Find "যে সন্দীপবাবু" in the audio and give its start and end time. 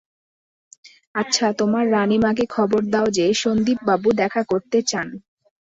3.09-4.09